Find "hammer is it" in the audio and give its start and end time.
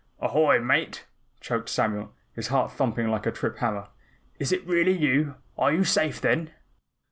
3.59-4.65